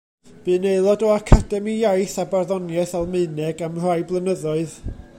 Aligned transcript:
Bu'n 0.45 0.63
aelod 0.69 1.05
o 1.09 1.11
Academi 1.17 1.75
Iaith 1.83 2.17
a 2.23 2.27
Barddoniaeth 2.33 2.97
Almaeneg 3.03 3.65
am 3.69 3.81
rai 3.87 3.99
blynyddoedd. 4.13 4.79